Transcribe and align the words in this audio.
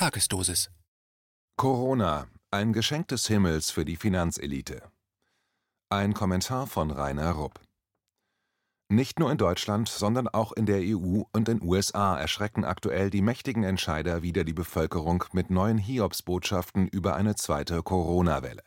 Tagesdosis. 0.00 0.70
Corona, 1.58 2.26
ein 2.50 2.72
Geschenk 2.72 3.08
des 3.08 3.26
Himmels 3.26 3.70
für 3.70 3.84
die 3.84 3.96
Finanzelite. 3.96 4.90
Ein 5.90 6.14
Kommentar 6.14 6.66
von 6.66 6.90
Rainer 6.90 7.32
Rupp. 7.32 7.60
Nicht 8.88 9.18
nur 9.18 9.30
in 9.30 9.36
Deutschland, 9.36 9.90
sondern 9.90 10.26
auch 10.26 10.52
in 10.52 10.64
der 10.64 10.80
EU 10.80 11.24
und 11.34 11.48
den 11.48 11.60
USA 11.60 12.18
erschrecken 12.18 12.64
aktuell 12.64 13.10
die 13.10 13.20
mächtigen 13.20 13.62
Entscheider 13.62 14.22
wieder 14.22 14.44
die 14.44 14.54
Bevölkerung 14.54 15.22
mit 15.32 15.50
neuen 15.50 15.76
Hiobsbotschaften 15.76 16.88
über 16.88 17.14
eine 17.16 17.34
zweite 17.34 17.82
Corona-Welle. 17.82 18.64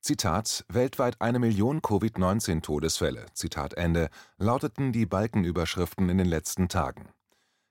Zitat: 0.00 0.64
Weltweit 0.68 1.20
eine 1.20 1.40
Million 1.40 1.82
Covid-19-Todesfälle, 1.82 3.26
Zitat 3.34 3.74
Ende, 3.74 4.08
lauteten 4.36 4.92
die 4.92 5.04
Balkenüberschriften 5.04 6.08
in 6.08 6.18
den 6.18 6.28
letzten 6.28 6.68
Tagen. 6.68 7.08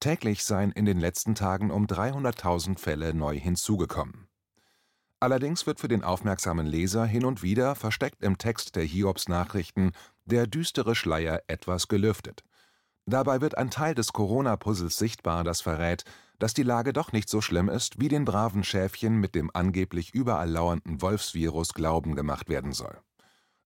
Täglich 0.00 0.44
seien 0.44 0.70
in 0.70 0.84
den 0.84 1.00
letzten 1.00 1.34
Tagen 1.34 1.70
um 1.70 1.86
300.000 1.86 2.78
Fälle 2.78 3.14
neu 3.14 3.40
hinzugekommen. 3.40 4.28
Allerdings 5.18 5.66
wird 5.66 5.80
für 5.80 5.88
den 5.88 6.04
aufmerksamen 6.04 6.66
Leser 6.66 7.06
hin 7.06 7.24
und 7.24 7.42
wieder, 7.42 7.74
versteckt 7.74 8.22
im 8.22 8.36
Text 8.36 8.76
der 8.76 8.84
Hiobs-Nachrichten, 8.84 9.92
der 10.26 10.46
düstere 10.46 10.94
Schleier 10.94 11.40
etwas 11.46 11.88
gelüftet. 11.88 12.44
Dabei 13.06 13.40
wird 13.40 13.56
ein 13.56 13.70
Teil 13.70 13.94
des 13.94 14.12
Corona-Puzzles 14.12 14.98
sichtbar, 14.98 15.42
das 15.42 15.62
verrät, 15.62 16.04
dass 16.38 16.54
die 16.54 16.62
Lage 16.62 16.92
doch 16.92 17.12
nicht 17.12 17.28
so 17.28 17.40
schlimm 17.40 17.68
ist, 17.68 18.00
wie 18.00 18.08
den 18.08 18.24
braven 18.24 18.64
Schäfchen 18.64 19.16
mit 19.16 19.34
dem 19.34 19.50
angeblich 19.54 20.14
überall 20.14 20.50
lauernden 20.50 21.00
Wolfsvirus 21.02 21.74
glauben 21.74 22.14
gemacht 22.14 22.48
werden 22.48 22.72
soll. 22.72 22.98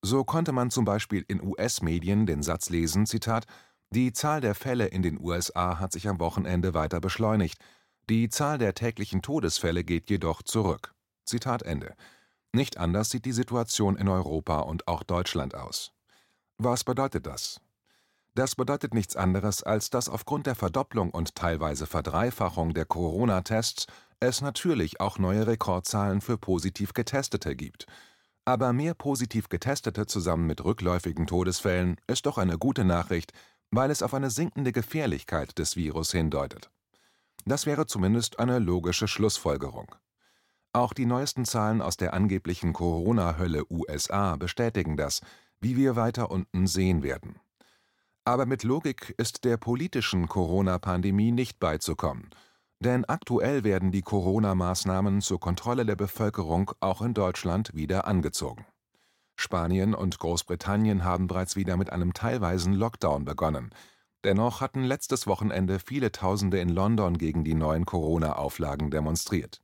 So 0.02 0.24
konnte 0.24 0.52
man 0.52 0.70
zum 0.70 0.84
Beispiel 0.84 1.24
in 1.28 1.42
US-Medien 1.42 2.26
den 2.26 2.42
Satz 2.42 2.70
lesen, 2.70 3.06
Zitat, 3.06 3.46
die 3.90 4.12
Zahl 4.12 4.40
der 4.40 4.54
Fälle 4.54 4.86
in 4.86 5.02
den 5.02 5.20
USA 5.20 5.78
hat 5.78 5.92
sich 5.92 6.08
am 6.08 6.20
Wochenende 6.20 6.74
weiter 6.74 7.00
beschleunigt, 7.00 7.58
die 8.08 8.28
Zahl 8.28 8.58
der 8.58 8.74
täglichen 8.74 9.20
Todesfälle 9.20 9.84
geht 9.84 10.10
jedoch 10.10 10.42
zurück. 10.42 10.94
Zitat 11.24 11.62
Ende. 11.62 11.94
Nicht 12.52 12.78
anders 12.78 13.10
sieht 13.10 13.24
die 13.24 13.32
Situation 13.32 13.96
in 13.96 14.08
Europa 14.08 14.60
und 14.60 14.88
auch 14.88 15.02
Deutschland 15.02 15.54
aus. 15.54 15.92
Was 16.58 16.84
bedeutet 16.84 17.26
das? 17.26 17.60
Das 18.40 18.54
bedeutet 18.54 18.94
nichts 18.94 19.16
anderes, 19.16 19.62
als 19.62 19.90
dass 19.90 20.08
aufgrund 20.08 20.46
der 20.46 20.54
Verdopplung 20.54 21.10
und 21.10 21.34
teilweise 21.34 21.86
Verdreifachung 21.86 22.72
der 22.72 22.86
Corona-Tests 22.86 23.86
es 24.18 24.40
natürlich 24.40 24.98
auch 24.98 25.18
neue 25.18 25.46
Rekordzahlen 25.46 26.22
für 26.22 26.38
positiv 26.38 26.94
Getestete 26.94 27.54
gibt. 27.54 27.84
Aber 28.46 28.72
mehr 28.72 28.94
positiv 28.94 29.50
Getestete 29.50 30.06
zusammen 30.06 30.46
mit 30.46 30.64
rückläufigen 30.64 31.26
Todesfällen 31.26 31.96
ist 32.06 32.24
doch 32.24 32.38
eine 32.38 32.56
gute 32.56 32.82
Nachricht, 32.82 33.34
weil 33.70 33.90
es 33.90 34.02
auf 34.02 34.14
eine 34.14 34.30
sinkende 34.30 34.72
Gefährlichkeit 34.72 35.58
des 35.58 35.76
Virus 35.76 36.10
hindeutet. 36.12 36.70
Das 37.44 37.66
wäre 37.66 37.84
zumindest 37.84 38.38
eine 38.38 38.58
logische 38.58 39.06
Schlussfolgerung. 39.06 39.94
Auch 40.72 40.94
die 40.94 41.04
neuesten 41.04 41.44
Zahlen 41.44 41.82
aus 41.82 41.98
der 41.98 42.14
angeblichen 42.14 42.72
Corona-Hölle 42.72 43.64
USA 43.68 44.36
bestätigen 44.36 44.96
das, 44.96 45.20
wie 45.60 45.76
wir 45.76 45.94
weiter 45.94 46.30
unten 46.30 46.66
sehen 46.66 47.02
werden. 47.02 47.38
Aber 48.24 48.46
mit 48.46 48.64
Logik 48.64 49.14
ist 49.16 49.44
der 49.44 49.56
politischen 49.56 50.28
Corona-Pandemie 50.28 51.32
nicht 51.32 51.58
beizukommen, 51.58 52.30
denn 52.80 53.04
aktuell 53.04 53.64
werden 53.64 53.92
die 53.92 54.02
Corona-Maßnahmen 54.02 55.20
zur 55.20 55.40
Kontrolle 55.40 55.86
der 55.86 55.96
Bevölkerung 55.96 56.72
auch 56.80 57.02
in 57.02 57.14
Deutschland 57.14 57.74
wieder 57.74 58.06
angezogen. 58.06 58.66
Spanien 59.36 59.94
und 59.94 60.18
Großbritannien 60.18 61.02
haben 61.02 61.26
bereits 61.26 61.56
wieder 61.56 61.78
mit 61.78 61.90
einem 61.90 62.12
teilweisen 62.12 62.74
Lockdown 62.74 63.24
begonnen. 63.24 63.70
Dennoch 64.22 64.60
hatten 64.60 64.84
letztes 64.84 65.26
Wochenende 65.26 65.78
viele 65.78 66.12
Tausende 66.12 66.60
in 66.60 66.68
London 66.68 67.16
gegen 67.16 67.42
die 67.42 67.54
neuen 67.54 67.86
Corona-Auflagen 67.86 68.90
demonstriert. 68.90 69.62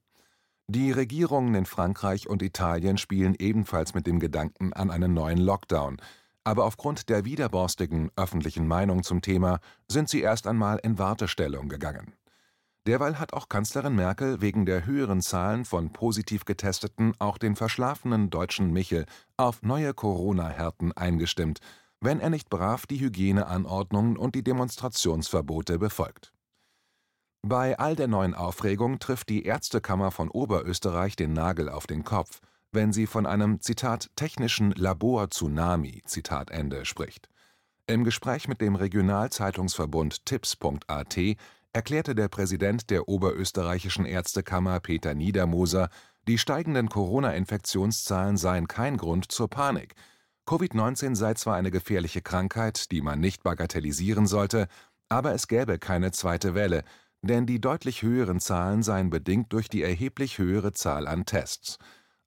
Die 0.66 0.91
Regierungen 0.93 1.55
in 1.55 1.66
Frankreich 1.66 2.27
und 2.27 2.43
Italien 2.43 2.97
spielen 2.97 3.37
ebenfalls 3.39 3.95
mit 3.95 4.06
dem 4.06 4.19
Gedanken 4.19 4.72
an 4.72 4.91
einen 4.91 5.12
neuen 5.12 5.39
Lockdown, 5.39 5.99
aber 6.47 6.65
aufgrund 6.65 7.09
der 7.09 7.25
widerborstigen 7.25 8.12
öffentlichen 8.15 8.69
Meinung 8.69 9.03
zum 9.03 9.21
Thema 9.21 9.59
sind 9.89 10.09
sie 10.09 10.21
erst 10.21 10.47
einmal 10.47 10.79
in 10.79 10.97
Wartestellung 10.97 11.69
gegangen. 11.69 12.15
Derweil 12.87 13.19
hat 13.19 13.33
auch 13.33 13.49
Kanzlerin 13.49 13.97
Merkel 13.97 14.41
wegen 14.41 14.65
der 14.65 14.87
höheren 14.87 15.21
Zahlen 15.21 15.65
von 15.65 15.93
positiv 15.93 16.45
Getesteten 16.45 17.15
auch 17.19 17.39
den 17.39 17.57
verschlafenen 17.57 18.31
deutschen 18.31 18.73
Michel 18.73 19.07
auf 19.37 19.62
neue 19.62 19.93
Corona-Härten 19.93 20.93
eingestimmt, 20.93 21.59
wenn 22.01 22.21
er 22.21 22.31
nicht 22.31 22.49
brav 22.49 22.87
die 22.87 23.01
Hygieneanordnungen 23.01 24.17
und 24.17 24.37
die 24.37 24.45
Demonstrationsverbote 24.45 25.81
befolgt. 25.81 26.33
Bei 27.43 27.77
all 27.77 27.97
der 27.97 28.07
neuen 28.07 28.34
Aufregung 28.34 29.01
trifft 29.01 29.31
die 29.31 29.47
Ärztekammer 29.47 30.13
von 30.13 30.31
Oberösterreich 30.31 31.17
den 31.17 31.33
Nagel 31.33 31.69
auf 31.69 31.89
den 31.89 32.05
Kopf– 32.05 32.41
wenn 32.76 32.92
sie 32.92 33.09
von 33.09 33.26
einem 33.26 33.59
technischen 33.60 34.70
Labor-Tsunami 34.70 36.04
spricht. 36.84 37.28
Im 37.88 38.04
Gespräch 38.04 38.47
mit 38.47 38.60
dem 38.60 38.76
Regionalzeitungsverbund 38.76 40.25
Tipps.at 40.26 41.19
erklärte 41.72 42.15
der 42.15 42.28
Präsident 42.28 42.91
der 42.91 43.09
Oberösterreichischen 43.09 44.04
Ärztekammer 44.04 44.78
Peter 44.81 45.15
Niedermoser, 45.15 45.88
die 46.28 46.38
steigenden 46.38 46.88
Corona-Infektionszahlen 46.88 48.36
seien 48.36 48.69
kein 48.69 48.97
Grund 48.97 49.32
zur 49.32 49.48
Panik. 49.48 49.94
Covid-19 50.47 51.15
sei 51.16 51.34
zwar 51.34 51.56
eine 51.56 51.70
gefährliche 51.70 52.20
Krankheit, 52.20 52.91
die 52.92 53.00
man 53.00 53.20
nicht 53.20 53.42
bagatellisieren 53.42 54.26
sollte, 54.26 54.69
aber 55.09 55.32
es 55.32 55.48
gäbe 55.48 55.78
keine 55.78 56.12
zweite 56.12 56.54
Welle, 56.54 56.84
denn 57.22 57.47
die 57.47 57.60
deutlich 57.60 58.03
höheren 58.03 58.41
Zahlen 58.41 58.82
seien 58.82 59.09
bedingt 59.09 59.53
durch 59.53 59.69
die 59.69 59.82
erheblich 59.82 60.38
höhere 60.38 60.72
Zahl 60.72 61.09
an 61.09 61.25
Tests. 61.25 61.78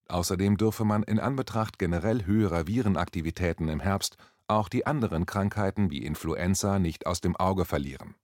Außerdem 0.09 0.57
dürfe 0.57 0.85
man 0.85 1.03
in 1.03 1.19
Anbetracht 1.19 1.77
generell 1.77 2.25
höherer 2.25 2.67
Virenaktivitäten 2.67 3.69
im 3.69 3.79
Herbst 3.79 4.17
auch 4.47 4.67
die 4.67 4.87
anderen 4.87 5.27
Krankheiten 5.27 5.91
wie 5.91 6.03
Influenza 6.03 6.79
nicht 6.79 7.05
aus 7.05 7.21
dem 7.21 7.35
Auge 7.35 7.63
verlieren. 7.63 8.15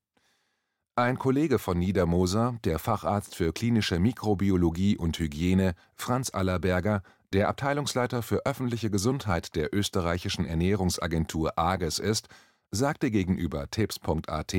Ein 0.96 1.20
Kollege 1.20 1.60
von 1.60 1.78
Niedermoser, 1.78 2.58
der 2.64 2.80
Facharzt 2.80 3.36
für 3.36 3.54
klinische 3.54 4.00
Mikrobiologie 4.00 4.98
und 4.98 5.20
Hygiene, 5.20 5.76
Franz 5.94 6.34
Allerberger, 6.34 7.04
der 7.34 7.50
Abteilungsleiter 7.50 8.24
für 8.24 8.46
öffentliche 8.46 8.90
Gesundheit 8.90 9.56
der 9.56 9.76
österreichischen 9.76 10.46
Ernährungsagentur 10.46 11.60
AGES 11.60 12.00
ist, 12.00 12.30
sagte 12.72 13.12
gegenüber 13.12 13.70
Tipps.at, 13.70 14.56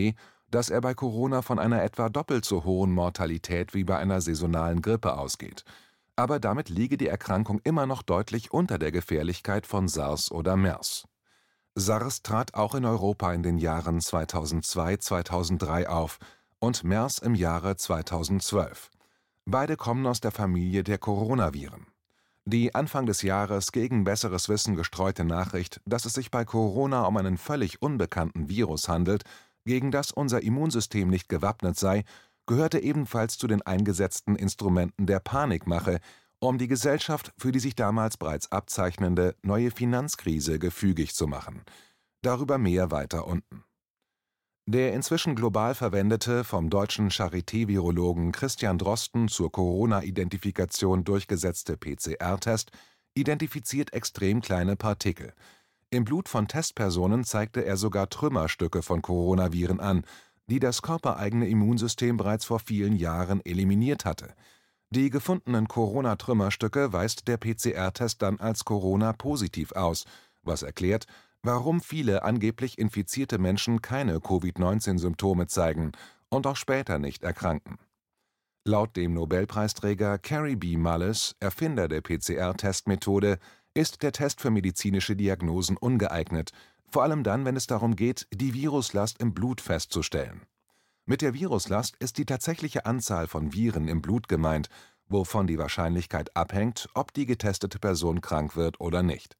dass 0.50 0.70
er 0.70 0.80
bei 0.80 0.94
Corona 0.94 1.42
von 1.42 1.58
einer 1.58 1.82
etwa 1.82 2.08
doppelt 2.08 2.44
so 2.44 2.64
hohen 2.64 2.92
Mortalität 2.92 3.74
wie 3.74 3.82
bei 3.82 3.96
einer 3.96 4.20
saisonalen 4.20 4.80
Grippe 4.80 5.18
ausgeht– 5.18 5.64
aber 6.16 6.40
damit 6.40 6.70
liege 6.70 6.96
die 6.96 7.08
Erkrankung 7.08 7.60
immer 7.62 7.86
noch 7.86 8.02
deutlich 8.02 8.52
unter 8.52 8.78
der 8.78 8.90
Gefährlichkeit 8.90 9.66
von 9.66 9.86
SARS 9.86 10.30
oder 10.32 10.56
MERS. 10.56 11.06
SARS 11.74 12.22
trat 12.22 12.54
auch 12.54 12.74
in 12.74 12.86
Europa 12.86 13.32
in 13.32 13.42
den 13.42 13.58
Jahren 13.58 14.00
2002/2003 14.00 15.86
auf 15.86 16.18
und 16.58 16.84
MERS 16.84 17.18
im 17.18 17.34
Jahre 17.34 17.76
2012. 17.76 18.90
Beide 19.44 19.76
kommen 19.76 20.06
aus 20.06 20.20
der 20.20 20.32
Familie 20.32 20.82
der 20.82 20.98
Coronaviren. 20.98 21.86
Die 22.46 22.74
Anfang 22.74 23.06
des 23.06 23.22
Jahres 23.22 23.72
gegen 23.72 24.04
besseres 24.04 24.48
Wissen 24.48 24.74
gestreute 24.74 25.24
Nachricht, 25.24 25.80
dass 25.84 26.04
es 26.04 26.14
sich 26.14 26.30
bei 26.30 26.44
Corona 26.44 27.02
um 27.02 27.16
einen 27.16 27.38
völlig 27.38 27.82
unbekannten 27.82 28.48
Virus 28.48 28.88
handelt, 28.88 29.24
gegen 29.64 29.90
das 29.90 30.12
unser 30.12 30.42
Immunsystem 30.42 31.08
nicht 31.08 31.28
gewappnet 31.28 31.76
sei, 31.76 32.04
gehörte 32.46 32.78
ebenfalls 32.78 33.38
zu 33.38 33.46
den 33.46 33.62
eingesetzten 33.62 34.36
Instrumenten 34.36 35.06
der 35.06 35.20
Panikmache, 35.20 36.00
um 36.38 36.58
die 36.58 36.68
Gesellschaft 36.68 37.32
für 37.38 37.52
die 37.52 37.58
sich 37.58 37.74
damals 37.74 38.16
bereits 38.16 38.52
abzeichnende 38.52 39.36
neue 39.42 39.70
Finanzkrise 39.70 40.58
gefügig 40.58 41.14
zu 41.14 41.26
machen. 41.26 41.62
Darüber 42.22 42.58
mehr 42.58 42.90
weiter 42.90 43.26
unten. 43.26 43.64
Der 44.68 44.92
inzwischen 44.94 45.36
global 45.36 45.76
verwendete, 45.76 46.42
vom 46.42 46.70
deutschen 46.70 47.10
Charité-Virologen 47.10 48.32
Christian 48.32 48.78
Drosten 48.78 49.28
zur 49.28 49.52
Corona-Identifikation 49.52 51.04
durchgesetzte 51.04 51.76
PCR-Test 51.76 52.72
identifiziert 53.14 53.92
extrem 53.92 54.40
kleine 54.40 54.74
Partikel. 54.74 55.34
Im 55.90 56.04
Blut 56.04 56.28
von 56.28 56.48
Testpersonen 56.48 57.22
zeigte 57.22 57.64
er 57.64 57.76
sogar 57.76 58.10
Trümmerstücke 58.10 58.82
von 58.82 59.02
Coronaviren 59.02 59.78
an, 59.78 60.04
die 60.48 60.60
das 60.60 60.82
körpereigene 60.82 61.48
Immunsystem 61.48 62.16
bereits 62.16 62.44
vor 62.44 62.60
vielen 62.60 62.96
Jahren 62.96 63.44
eliminiert 63.44 64.04
hatte. 64.04 64.34
Die 64.90 65.10
gefundenen 65.10 65.66
Corona-Trümmerstücke 65.66 66.92
weist 66.92 67.26
der 67.26 67.38
PCR-Test 67.38 68.22
dann 68.22 68.38
als 68.38 68.64
Corona-positiv 68.64 69.72
aus, 69.72 70.04
was 70.42 70.62
erklärt, 70.62 71.06
warum 71.42 71.80
viele 71.80 72.22
angeblich 72.22 72.78
infizierte 72.78 73.38
Menschen 73.38 73.82
keine 73.82 74.20
Covid-19-Symptome 74.20 75.48
zeigen 75.48 75.92
und 76.28 76.46
auch 76.46 76.56
später 76.56 76.98
nicht 76.98 77.24
erkranken. 77.24 77.78
Laut 78.64 78.96
dem 78.96 79.14
Nobelpreisträger 79.14 80.18
Cary 80.18 80.56
B. 80.56 80.76
Mullis, 80.76 81.36
Erfinder 81.40 81.88
der 81.88 82.00
PCR-Testmethode, 82.00 83.38
ist 83.74 84.02
der 84.02 84.12
Test 84.12 84.40
für 84.40 84.50
medizinische 84.50 85.14
Diagnosen 85.14 85.76
ungeeignet, 85.76 86.50
vor 86.96 87.02
allem 87.02 87.24
dann, 87.24 87.44
wenn 87.44 87.56
es 87.56 87.66
darum 87.66 87.94
geht, 87.94 88.26
die 88.32 88.54
Viruslast 88.54 89.20
im 89.20 89.34
Blut 89.34 89.60
festzustellen. 89.60 90.46
Mit 91.04 91.20
der 91.20 91.34
Viruslast 91.34 91.94
ist 91.96 92.16
die 92.16 92.24
tatsächliche 92.24 92.86
Anzahl 92.86 93.26
von 93.26 93.52
Viren 93.52 93.86
im 93.86 94.00
Blut 94.00 94.28
gemeint, 94.28 94.70
wovon 95.06 95.46
die 95.46 95.58
Wahrscheinlichkeit 95.58 96.34
abhängt, 96.34 96.88
ob 96.94 97.12
die 97.12 97.26
getestete 97.26 97.78
Person 97.78 98.22
krank 98.22 98.56
wird 98.56 98.80
oder 98.80 99.02
nicht. 99.02 99.36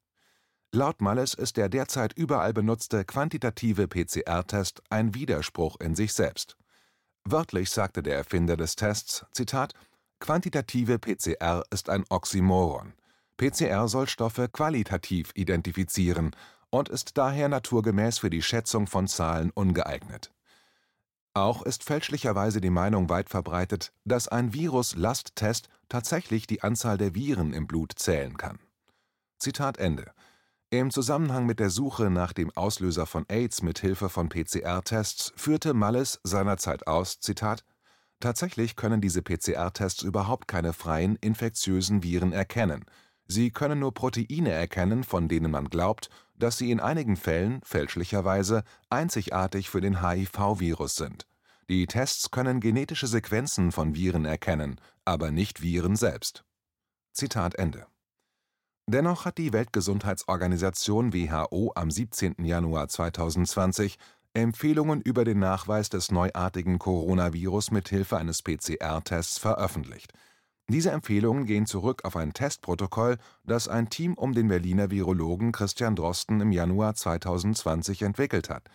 Laut 0.71 1.01
Mullis 1.01 1.33
ist 1.33 1.57
der 1.57 1.67
derzeit 1.67 2.13
überall 2.13 2.53
benutzte 2.53 3.03
quantitative 3.05 3.87
PCR-Test 3.87 4.83
ein 4.91 5.15
Widerspruch 5.15 5.79
in 5.79 5.95
sich 5.95 6.13
selbst. 6.13 6.57
Wörtlich 7.23 7.71
sagte 7.71 8.03
der 8.03 8.17
Erfinder 8.17 8.55
des 8.55 8.75
Tests: 8.75 9.25
Zitat, 9.31 9.73
Quantitative 10.19 10.99
PCR 10.99 11.63
ist 11.71 11.89
ein 11.89 12.05
Oxymoron. 12.09 12.93
PCR 13.37 13.87
soll 13.87 14.07
Stoffe 14.07 14.47
qualitativ 14.47 15.31
identifizieren 15.33 16.35
und 16.69 16.89
ist 16.89 17.17
daher 17.17 17.49
naturgemäß 17.49 18.19
für 18.19 18.29
die 18.29 18.41
Schätzung 18.41 18.87
von 18.87 19.07
Zahlen 19.07 19.51
ungeeignet. 19.51 20.31
Auch 21.33 21.61
ist 21.61 21.83
fälschlicherweise 21.83 22.61
die 22.61 22.71
Meinung 22.71 23.09
weit 23.09 23.29
verbreitet, 23.29 23.93
dass 24.05 24.27
ein 24.27 24.53
Virus-Lasttest 24.53 25.69
tatsächlich 25.87 26.47
die 26.47 26.63
Anzahl 26.63 26.97
der 26.97 27.13
Viren 27.13 27.53
im 27.53 27.67
Blut 27.67 27.93
zählen 27.95 28.37
kann. 28.37 28.59
Zitat 29.37 29.77
Ende. 29.77 30.11
Im 30.69 30.91
Zusammenhang 30.91 31.45
mit 31.45 31.59
der 31.59 31.69
Suche 31.69 32.09
nach 32.09 32.33
dem 32.33 32.51
Auslöser 32.57 33.05
von 33.05 33.25
AIDS 33.29 33.61
mit 33.61 33.79
Hilfe 33.79 34.09
von 34.09 34.29
PCR-Tests 34.29 35.31
führte 35.35 35.73
Mullis 35.73 36.19
seinerzeit 36.23 36.87
aus: 36.87 37.19
Zitat, 37.19 37.63
Tatsächlich 38.19 38.75
können 38.75 38.99
diese 38.99 39.21
PCR-Tests 39.21 40.01
überhaupt 40.01 40.47
keine 40.47 40.73
freien 40.73 41.17
infektiösen 41.17 42.01
Viren 42.01 42.33
erkennen. 42.33 42.83
Sie 43.27 43.51
können 43.51 43.79
nur 43.79 43.93
Proteine 43.93 44.51
erkennen, 44.51 45.03
von 45.03 45.27
denen 45.27 45.51
man 45.51 45.69
glaubt, 45.69 46.09
dass 46.35 46.57
sie 46.57 46.71
in 46.71 46.79
einigen 46.79 47.17
Fällen 47.17 47.61
fälschlicherweise 47.63 48.63
einzigartig 48.89 49.69
für 49.69 49.81
den 49.81 50.01
HIV-Virus 50.01 50.95
sind. 50.95 51.27
Die 51.69 51.85
Tests 51.85 52.31
können 52.31 52.61
genetische 52.61 53.07
Sequenzen 53.07 53.73
von 53.73 53.95
Viren 53.95 54.23
erkennen, 54.23 54.79
aber 55.03 55.31
nicht 55.31 55.61
Viren 55.61 55.97
selbst. 55.97 56.45
Zitat 57.11 57.55
Ende 57.55 57.87
Dennoch 58.89 59.25
hat 59.25 59.37
die 59.37 59.51
Weltgesundheitsorganisation 59.51 61.13
WHO 61.13 61.73
am 61.75 61.91
17. 61.91 62.45
Januar 62.45 62.87
2020 62.87 63.97
Empfehlungen 64.33 65.01
über 65.01 65.25
den 65.25 65.39
Nachweis 65.39 65.89
des 65.89 66.09
neuartigen 66.11 66.79
Coronavirus 66.79 67.71
mit 67.71 67.89
Hilfe 67.89 68.15
eines 68.17 68.43
PCR-Tests 68.43 69.39
veröffentlicht. 69.39 70.13
Diese 70.69 70.91
Empfehlungen 70.91 71.45
gehen 71.45 71.65
zurück 71.65 72.03
auf 72.03 72.15
ein 72.15 72.33
Testprotokoll, 72.33 73.17
das 73.45 73.67
ein 73.67 73.89
Team 73.89 74.13
um 74.15 74.33
den 74.33 74.49
Berliner 74.49 74.91
Virologen 74.91 75.51
Christian 75.51 75.95
Drosten 75.95 76.41
im 76.41 76.51
Januar 76.51 76.95
2020 76.95 78.01
entwickelt 78.01 78.49
hat. 78.49 78.69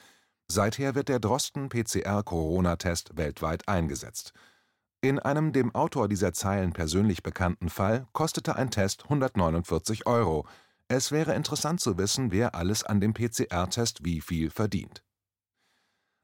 Seither 0.48 0.94
wird 0.94 1.08
der 1.08 1.20
Drosten-PCR-Corona-Test 1.20 3.16
weltweit 3.16 3.68
eingesetzt 3.68 4.32
in 5.04 5.18
einem 5.18 5.52
dem 5.52 5.74
Autor 5.74 6.06
dieser 6.06 6.32
Zeilen 6.32 6.72
persönlich 6.72 7.24
bekannten 7.24 7.70
Fall 7.70 8.06
kostete 8.12 8.54
ein 8.54 8.70
Test 8.70 9.02
149 9.02 10.06
Euro. 10.06 10.46
Es 10.86 11.10
wäre 11.10 11.34
interessant 11.34 11.80
zu 11.80 11.98
wissen, 11.98 12.30
wer 12.30 12.54
alles 12.54 12.84
an 12.84 13.00
dem 13.00 13.12
PCR-Test 13.12 14.04
wie 14.04 14.20
viel 14.20 14.48
verdient. 14.48 15.02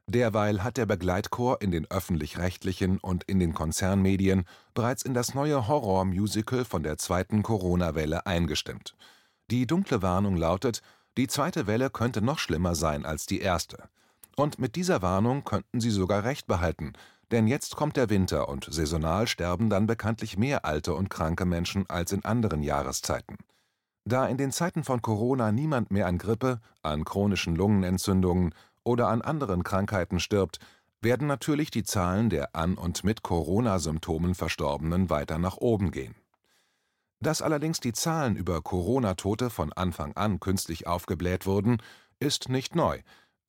Derweil 0.08 0.64
hat 0.64 0.78
der 0.78 0.86
Begleitchor 0.86 1.60
in 1.60 1.70
den 1.70 1.84
öffentlich-rechtlichen 1.90 2.98
und 2.98 3.24
in 3.24 3.38
den 3.38 3.52
Konzernmedien 3.52 4.46
bereits 4.72 5.02
in 5.02 5.12
das 5.12 5.34
neue 5.34 5.68
Horror-Musical 5.68 6.64
von 6.64 6.82
der 6.82 6.96
zweiten 6.96 7.42
Corona-Welle 7.42 8.24
eingestimmt. 8.24 8.96
Die 9.50 9.66
dunkle 9.66 10.00
Warnung 10.00 10.34
lautet, 10.36 10.80
die 11.18 11.26
zweite 11.26 11.66
Welle 11.66 11.90
könnte 11.90 12.22
noch 12.22 12.38
schlimmer 12.38 12.74
sein 12.74 13.04
als 13.04 13.26
die 13.26 13.40
erste. 13.40 13.90
Und 14.34 14.58
mit 14.58 14.76
dieser 14.76 15.02
Warnung 15.02 15.44
könnten 15.44 15.78
sie 15.78 15.90
sogar 15.90 16.24
recht 16.24 16.46
behalten, 16.46 16.94
denn 17.30 17.46
jetzt 17.46 17.76
kommt 17.76 17.98
der 17.98 18.08
Winter 18.08 18.48
und 18.48 18.66
saisonal 18.70 19.26
sterben 19.26 19.68
dann 19.68 19.86
bekanntlich 19.86 20.38
mehr 20.38 20.64
alte 20.64 20.94
und 20.94 21.10
kranke 21.10 21.44
Menschen 21.44 21.84
als 21.90 22.12
in 22.12 22.24
anderen 22.24 22.62
Jahreszeiten. 22.62 23.36
Da 24.06 24.26
in 24.26 24.38
den 24.38 24.52
Zeiten 24.52 24.84
von 24.84 25.02
Corona 25.02 25.52
niemand 25.52 25.90
mehr 25.90 26.06
an 26.06 26.16
Grippe, 26.16 26.62
an 26.80 27.04
chronischen 27.04 27.54
Lungenentzündungen 27.56 28.54
oder 28.88 29.08
an 29.08 29.22
anderen 29.22 29.62
Krankheiten 29.62 30.18
stirbt, 30.18 30.58
werden 31.00 31.28
natürlich 31.28 31.70
die 31.70 31.84
Zahlen 31.84 32.30
der 32.30 32.56
an 32.56 32.74
und 32.74 33.04
mit 33.04 33.22
Corona-Symptomen 33.22 34.34
Verstorbenen 34.34 35.10
weiter 35.10 35.38
nach 35.38 35.58
oben 35.58 35.90
gehen. 35.90 36.16
Dass 37.20 37.42
allerdings 37.42 37.80
die 37.80 37.92
Zahlen 37.92 38.34
über 38.34 38.62
Corona-Tote 38.62 39.50
von 39.50 39.72
Anfang 39.72 40.16
an 40.16 40.40
künstlich 40.40 40.86
aufgebläht 40.86 41.46
wurden, 41.46 41.78
ist 42.18 42.48
nicht 42.48 42.74
neu, 42.74 43.00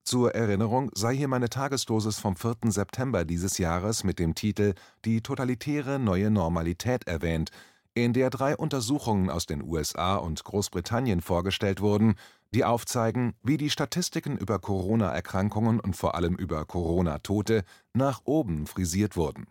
zur 0.03 0.33
Erinnerung 0.33 0.89
sei 0.95 1.15
hier 1.15 1.27
meine 1.27 1.49
Tagesdosis 1.49 2.17
vom 2.17 2.35
4. 2.35 2.71
September 2.71 3.25
dieses 3.25 3.59
Jahres 3.59 4.03
mit 4.03 4.17
dem 4.17 4.33
Titel 4.33 4.73
Die 5.05 5.21
totalitäre 5.21 5.99
neue 5.99 6.31
Normalität 6.31 7.07
erwähnt, 7.07 7.51
in 7.93 8.13
der 8.13 8.31
drei 8.31 8.57
Untersuchungen 8.57 9.29
aus 9.29 9.45
den 9.45 9.61
USA 9.61 10.15
und 10.15 10.43
Großbritannien 10.43 11.21
vorgestellt 11.21 11.81
wurden, 11.81 12.15
die 12.53 12.65
aufzeigen, 12.65 13.33
wie 13.43 13.57
die 13.57 13.69
Statistiken 13.69 14.37
über 14.37 14.59
Corona-Erkrankungen 14.59 15.79
und 15.79 15.95
vor 15.95 16.15
allem 16.15 16.35
über 16.35 16.65
Corona-Tote 16.65 17.63
nach 17.93 18.21
oben 18.23 18.67
frisiert 18.67 19.15
wurden. 19.15 19.47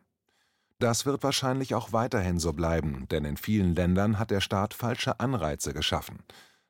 Das 0.79 1.07
wird 1.07 1.23
wahrscheinlich 1.23 1.75
auch 1.75 1.93
weiterhin 1.93 2.39
so 2.39 2.53
bleiben, 2.53 3.07
denn 3.11 3.25
in 3.25 3.37
vielen 3.37 3.75
Ländern 3.75 4.19
hat 4.19 4.31
der 4.31 4.41
Staat 4.41 4.75
falsche 4.75 5.19
Anreize 5.21 5.75
geschaffen 5.75 6.21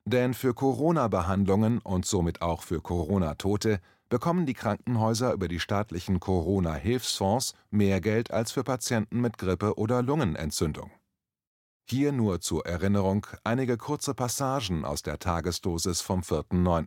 denn 0.09 0.33
für 0.33 0.53
Corona-Behandlungen 0.53 1.79
und 1.79 2.05
somit 2.05 2.41
auch 2.41 2.63
für 2.63 2.81
Corona-Tote 2.81 3.79
bekommen 4.09 4.45
die 4.45 4.55
Krankenhäuser 4.55 5.33
über 5.33 5.47
die 5.47 5.59
staatlichen 5.59 6.19
Corona-Hilfsfonds 6.19 7.53
mehr 7.69 8.01
Geld 8.01 8.31
als 8.31 8.51
für 8.51 8.63
Patienten 8.63 9.21
mit 9.21 9.37
Grippe 9.37 9.77
oder 9.77 10.01
Lungenentzündung. 10.01 10.89
Hier 11.91 12.11
nur 12.11 12.39
zur 12.39 12.67
Erinnerung 12.67 13.25
einige 13.43 13.75
kurze 13.75 14.13
Passagen 14.13 14.85
aus 14.85 15.01
der 15.01 15.17
Tagesdosis 15.17 16.01
vom 16.01 16.21
4.9. 16.21 16.85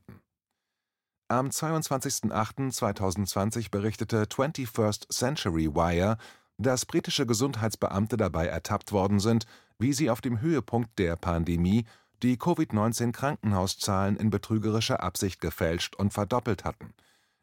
Am 1.26 1.48
22.08.2020 1.48 3.72
berichtete 3.72 4.26
21st 4.26 5.12
Century 5.12 5.74
Wire, 5.74 6.18
dass 6.56 6.86
britische 6.86 7.26
Gesundheitsbeamte 7.26 8.16
dabei 8.16 8.46
ertappt 8.46 8.92
worden 8.92 9.18
sind, 9.18 9.46
wie 9.76 9.92
sie 9.92 10.08
auf 10.08 10.20
dem 10.20 10.40
Höhepunkt 10.40 10.96
der 11.00 11.16
Pandemie 11.16 11.84
die 12.22 12.36
Covid-19-Krankenhauszahlen 12.36 14.16
in 14.18 14.30
betrügerischer 14.30 15.02
Absicht 15.02 15.40
gefälscht 15.40 15.96
und 15.96 16.12
verdoppelt 16.12 16.64
hatten. 16.64 16.94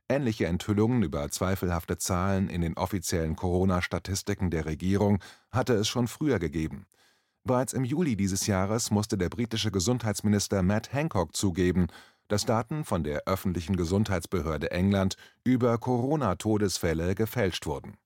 Ähnliche 0.08 0.46
Enthüllungen 0.46 1.04
über 1.04 1.30
zweifelhafte 1.30 1.98
Zahlen 1.98 2.50
in 2.50 2.62
den 2.62 2.78
offiziellen 2.78 3.36
Corona-Statistiken 3.36 4.50
der 4.50 4.66
Regierung 4.66 5.20
hatte 5.52 5.74
es 5.74 5.90
schon 5.90 6.08
früher 6.08 6.40
gegeben. 6.40 6.88
Bereits 7.50 7.74
im 7.74 7.84
Juli 7.84 8.16
dieses 8.16 8.46
Jahres 8.46 8.92
musste 8.92 9.18
der 9.18 9.30
britische 9.30 9.72
Gesundheitsminister 9.72 10.62
Matt 10.62 10.94
Hancock 10.94 11.36
zugeben, 11.36 11.88
dass 12.28 12.46
Daten 12.46 12.86
von 12.86 13.04
der 13.04 13.24
öffentlichen 13.26 13.76
Gesundheitsbehörde 13.76 14.70
England 14.70 15.16
über 15.44 15.76
Corona-Todesfälle 15.80 17.16
gefälscht 17.16 17.66
wurden. 17.66 17.98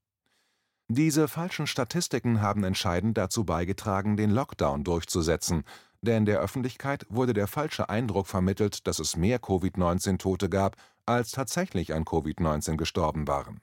Diese 0.88 1.28
falschen 1.28 1.68
Statistiken 1.68 2.40
haben 2.40 2.64
entscheidend 2.64 3.18
dazu 3.18 3.44
beigetragen, 3.44 4.16
den 4.16 4.32
Lockdown 4.32 4.86
durchzusetzen, 4.86 5.66
denn 6.02 6.24
der 6.24 6.40
Öffentlichkeit 6.40 7.06
wurde 7.10 7.34
der 7.34 7.48
falsche 7.48 7.90
Eindruck 7.90 8.28
vermittelt, 8.28 8.88
dass 8.88 9.00
es 9.00 9.18
mehr 9.18 9.40
Covid-19-Tote 9.40 10.48
gab, 10.48 10.78
als 11.06 11.32
tatsächlich 11.32 11.94
an 11.94 12.06
Covid-19 12.06 12.78
gestorben 12.78 13.28
waren. 13.28 13.60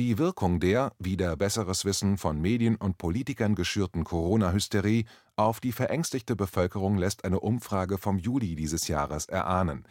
Die 0.00 0.16
Wirkung 0.16 0.60
der, 0.60 0.94
wieder 0.98 1.36
besseres 1.36 1.84
Wissen 1.84 2.16
von 2.16 2.40
Medien 2.40 2.76
und 2.76 2.96
Politikern 2.96 3.54
geschürten 3.54 4.02
Corona-Hysterie 4.02 5.04
auf 5.36 5.60
die 5.60 5.72
verängstigte 5.72 6.36
Bevölkerung 6.36 6.96
lässt 6.96 7.26
eine 7.26 7.38
Umfrage 7.38 7.98
vom 7.98 8.18
Juli 8.18 8.54
dieses 8.54 8.88
Jahres 8.88 9.26
erahnen. 9.26 9.86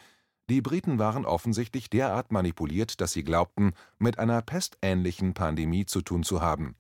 Die 0.50 0.62
Briten 0.62 0.98
waren 0.98 1.26
offensichtlich 1.26 1.92
derart 1.92 2.32
manipuliert, 2.32 3.02
dass 3.02 3.12
sie 3.12 3.24
glaubten, 3.24 3.74
mit 4.00 4.18
einer 4.18 4.42
pestähnlichen 4.42 5.36
Pandemie 5.36 5.86
zu 5.86 6.02
tun 6.02 6.24
zu 6.24 6.42
haben. 6.42 6.76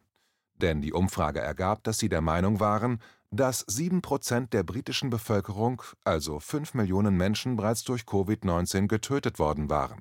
Denn 0.55 0.81
die 0.81 0.91
Umfrage 0.91 1.39
ergab, 1.39 1.83
dass 1.83 1.99
sie 1.99 2.09
der 2.09 2.21
Meinung 2.21 2.59
waren, 2.59 2.99
dass 3.29 3.63
sieben 3.67 4.01
Prozent 4.01 4.53
der 4.53 4.63
britischen 4.63 5.11
Bevölkerung, 5.11 5.83
also 6.03 6.39
fünf 6.39 6.73
Millionen 6.73 7.15
Menschen, 7.15 7.57
bereits 7.57 7.83
durch 7.83 8.05
Covid-19 8.05 8.87
getötet 8.87 9.37
worden 9.37 9.69
waren. 9.69 9.99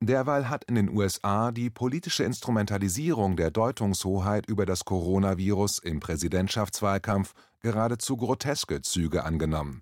Derweil 0.00 0.50
hat 0.50 0.64
in 0.64 0.74
den 0.74 0.90
USA 0.90 1.52
die 1.52 1.70
politische 1.70 2.24
Instrumentalisierung 2.24 3.36
der 3.36 3.50
Deutungshoheit 3.50 4.46
über 4.46 4.66
das 4.66 4.84
Coronavirus 4.84 5.78
im 5.78 6.00
Präsidentschaftswahlkampf 6.00 7.32
geradezu 7.60 8.18
groteske 8.18 8.82
Züge 8.82 9.24
angenommen. 9.24 9.80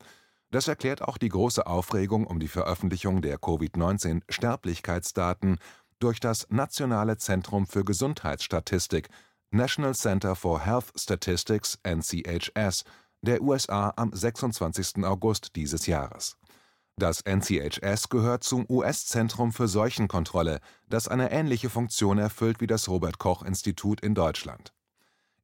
Das 0.52 0.68
erklärt 0.68 1.02
auch 1.02 1.18
die 1.18 1.30
große 1.30 1.66
Aufregung 1.66 2.28
um 2.28 2.38
die 2.38 2.46
Veröffentlichung 2.46 3.22
der 3.22 3.38
Covid-19-Sterblichkeitsdaten 3.38 5.58
durch 5.98 6.20
das 6.20 6.46
Nationale 6.48 7.16
Zentrum 7.16 7.66
für 7.66 7.84
Gesundheitsstatistik 7.84 9.08
National 9.50 9.96
Center 9.96 10.36
for 10.36 10.60
Health 10.60 10.92
Statistics 10.96 11.76
NCHS 11.82 12.84
der 13.22 13.42
USA 13.42 13.92
am 13.96 14.12
26. 14.12 15.04
August 15.04 15.56
dieses 15.56 15.86
Jahres. 15.86 16.36
Das 16.96 17.22
NCHS 17.22 18.08
gehört 18.08 18.44
zum 18.44 18.66
US-Zentrum 18.68 19.52
für 19.52 19.66
Seuchenkontrolle, 19.66 20.60
das 20.88 21.08
eine 21.08 21.32
ähnliche 21.32 21.68
Funktion 21.68 22.18
erfüllt 22.18 22.60
wie 22.60 22.68
das 22.68 22.88
Robert 22.88 23.18
Koch 23.18 23.42
Institut 23.42 24.00
in 24.00 24.14
Deutschland. 24.14 24.72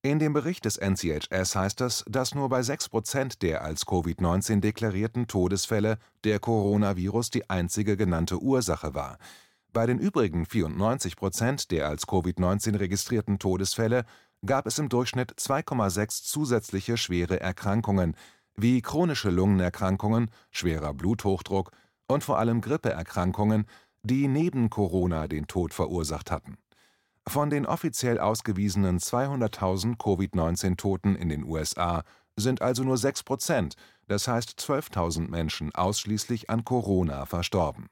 In 0.02 0.21
dem 0.21 0.33
Bericht 0.33 0.64
des 0.64 0.76
NCHS 0.78 1.57
heißt 1.57 1.80
es, 1.80 2.04
dass 2.09 2.37
nur 2.37 2.49
bei 2.49 2.62
6 2.62 2.88
Prozent 2.88 3.42
der 3.42 3.64
als 3.64 3.85
Covid-19 3.85 4.61
deklarierten 4.61 5.26
Todesfälle 5.26 5.99
der 6.23 6.38
Coronavirus 6.38 7.30
die 7.30 7.50
einzige 7.50 7.97
genannte 7.97 8.38
Ursache 8.38 8.95
war. 8.95 9.19
Bei 9.73 9.87
den 9.87 9.99
übrigen 9.99 10.47
94 10.47 11.16
Prozent 11.16 11.71
der 11.73 11.88
als 11.88 12.07
Covid-19 12.07 12.78
registrierten 12.78 13.40
Todesfälle 13.40 14.04
gab 14.47 14.66
es 14.66 14.78
im 14.78 14.88
Durchschnitt 14.88 15.33
2,6 15.33 16.25
zusätzliche 16.25 16.97
schwere 16.97 17.40
Erkrankungen, 17.40 18.16
wie 18.62 18.83
chronische 18.83 19.31
Lungenerkrankungen, 19.31 20.31
schwerer 20.50 20.95
Bluthochdruck 20.95 21.71
und 22.07 22.25
vor 22.25 22.38
allem 22.38 22.61
Grippeerkrankungen, 22.61 23.67
die 24.02 24.29
neben 24.29 24.71
Corona 24.71 25.29
den 25.29 25.47
Tod 25.47 25.75
verursacht 25.75 26.31
hatten. 26.31 26.57
Von 27.26 27.50
den 27.50 27.67
offiziell 27.67 28.19
ausgewiesenen 28.19 28.99
200.000 28.99 29.97
Covid-19-Toten 29.99 31.17
in 31.17 31.29
den 31.29 31.45
USA 31.45 32.02
sind 32.37 32.62
also 32.62 32.83
nur 32.83 32.97
6 32.97 33.23
Prozent, 33.23 33.76
das 34.09 34.26
heißt 34.26 34.59
12.000 34.59 35.29
Menschen 35.29 35.75
ausschließlich 35.75 36.50
an 36.50 36.64
Corona 36.64 37.26
verstorben. 37.26 37.88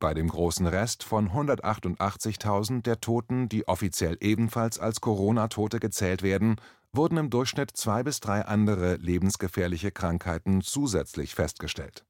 Bei 0.00 0.14
dem 0.14 0.28
großen 0.28 0.66
Rest 0.66 1.02
von 1.02 1.30
188.000 1.30 2.82
der 2.82 3.00
Toten, 3.00 3.48
die 3.48 3.66
offiziell 3.66 4.16
ebenfalls 4.20 4.78
als 4.78 5.00
Corona-Tote 5.00 5.80
gezählt 5.80 6.22
werden, 6.22 6.56
wurden 6.92 7.18
im 7.18 7.30
Durchschnitt 7.30 7.76
zwei 7.76 8.02
bis 8.02 8.20
drei 8.20 8.44
andere 8.44 8.96
lebensgefährliche 8.96 9.90
Krankheiten 9.90 10.62
zusätzlich 10.62 11.34
festgestellt. 11.34 12.04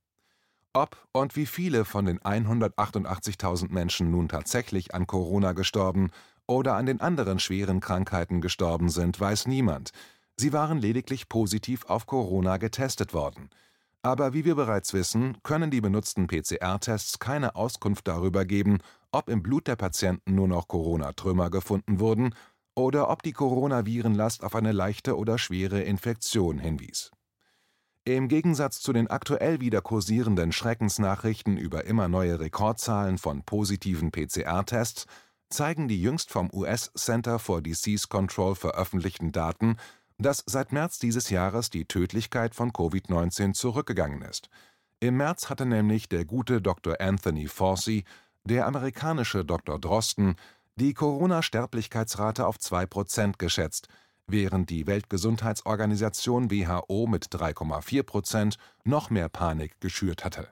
Ob 0.72 0.96
und 1.12 1.34
wie 1.34 1.46
viele 1.46 1.84
von 1.84 2.04
den 2.04 2.20
188.000 2.20 3.72
Menschen 3.72 4.10
nun 4.10 4.28
tatsächlich 4.28 4.94
an 4.94 5.06
Corona 5.06 5.52
gestorben 5.52 6.10
oder 6.46 6.74
an 6.74 6.86
den 6.86 7.00
anderen 7.00 7.38
schweren 7.38 7.80
Krankheiten 7.80 8.40
gestorben 8.40 8.88
sind, 8.88 9.18
weiß 9.18 9.46
niemand. 9.46 9.90
Sie 10.36 10.52
waren 10.52 10.78
lediglich 10.78 11.28
positiv 11.28 11.86
auf 11.86 12.06
Corona 12.06 12.58
getestet 12.58 13.12
worden. 13.12 13.50
Aber 14.02 14.32
wie 14.32 14.44
wir 14.44 14.54
bereits 14.54 14.94
wissen, 14.94 15.38
können 15.42 15.70
die 15.72 15.80
benutzten 15.80 16.28
PCR-Tests 16.28 17.18
keine 17.18 17.56
Auskunft 17.56 18.06
darüber 18.06 18.44
geben, 18.44 18.78
ob 19.10 19.28
im 19.28 19.42
Blut 19.42 19.66
der 19.66 19.76
Patienten 19.76 20.36
nur 20.36 20.46
noch 20.46 20.68
Corona-Trümmer 20.68 21.50
gefunden 21.50 21.98
wurden 21.98 22.34
oder 22.78 23.10
ob 23.10 23.22
die 23.22 23.32
Coronavirenlast 23.32 24.44
auf 24.44 24.54
eine 24.54 24.72
leichte 24.72 25.16
oder 25.16 25.36
schwere 25.36 25.82
Infektion 25.82 26.58
hinwies. 26.58 27.10
Im 28.04 28.28
Gegensatz 28.28 28.80
zu 28.80 28.94
den 28.94 29.08
aktuell 29.08 29.60
wieder 29.60 29.82
kursierenden 29.82 30.52
Schreckensnachrichten 30.52 31.58
über 31.58 31.84
immer 31.84 32.08
neue 32.08 32.40
Rekordzahlen 32.40 33.18
von 33.18 33.42
positiven 33.42 34.10
PCR-Tests 34.10 35.06
zeigen 35.50 35.88
die 35.88 36.00
jüngst 36.00 36.30
vom 36.30 36.48
US 36.54 36.90
Center 36.96 37.38
for 37.38 37.60
Disease 37.60 38.06
Control 38.08 38.54
veröffentlichten 38.54 39.32
Daten, 39.32 39.76
dass 40.16 40.42
seit 40.46 40.72
März 40.72 40.98
dieses 40.98 41.30
Jahres 41.30 41.70
die 41.70 41.84
Tödlichkeit 41.84 42.54
von 42.54 42.72
Covid-19 42.72 43.52
zurückgegangen 43.52 44.22
ist. 44.22 44.48
Im 45.00 45.16
März 45.16 45.50
hatte 45.50 45.66
nämlich 45.66 46.08
der 46.08 46.24
gute 46.24 46.62
Dr. 46.62 47.00
Anthony 47.00 47.46
Fauci, 47.46 48.04
der 48.44 48.66
amerikanische 48.66 49.44
Dr. 49.44 49.78
Drosten 49.78 50.36
die 50.78 50.94
Corona-Sterblichkeitsrate 50.94 52.46
auf 52.46 52.58
2 52.58 52.86
Prozent 52.86 53.38
geschätzt, 53.38 53.88
während 54.28 54.70
die 54.70 54.86
Weltgesundheitsorganisation 54.86 56.50
WHO 56.50 57.06
mit 57.08 57.26
3,4 57.26 58.02
Prozent 58.04 58.56
noch 58.84 59.10
mehr 59.10 59.28
Panik 59.28 59.80
geschürt 59.80 60.24
hatte. 60.24 60.48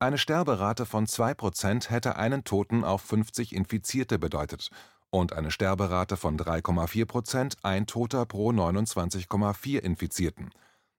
Eine 0.00 0.18
Sterberate 0.18 0.84
von 0.86 1.06
2 1.06 1.34
Prozent 1.34 1.88
hätte 1.88 2.16
einen 2.16 2.44
Toten 2.44 2.84
auf 2.84 3.00
50 3.02 3.54
Infizierte 3.54 4.18
bedeutet 4.18 4.70
und 5.10 5.32
eine 5.32 5.50
Sterberate 5.50 6.16
von 6.16 6.36
3,4 6.36 7.06
Prozent 7.06 7.56
ein 7.62 7.86
Toter 7.86 8.26
pro 8.26 8.50
29,4 8.50 9.78
Infizierten. 9.78 10.50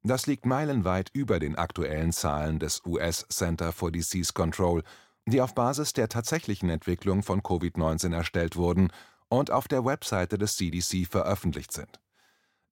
Das 0.01 0.27
liegt 0.27 0.45
meilenweit 0.45 1.09
über 1.11 1.39
den 1.39 1.57
aktuellen 1.57 2.13
Zahlen 2.13 2.59
des 2.59 2.85
US 2.85 3.25
Center 3.29 3.73
for 3.73 3.91
Disease 3.91 4.31
Control 4.31 4.83
die 5.31 5.41
auf 5.41 5.53
Basis 5.53 5.93
der 5.93 6.09
tatsächlichen 6.09 6.69
Entwicklung 6.69 7.21
von 7.21 7.41
Covid-19 7.41 8.13
erstellt 8.13 8.55
wurden 8.55 8.91
und 9.29 9.51
auf 9.51 9.67
der 9.67 9.83
Webseite 9.85 10.37
des 10.37 10.55
CDC 10.55 11.05
veröffentlicht 11.05 11.73
sind. 11.73 11.99